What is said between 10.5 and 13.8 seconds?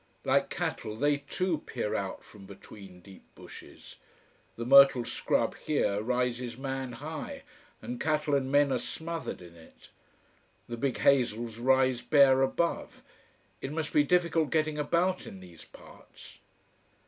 The big hazels rise bare above. It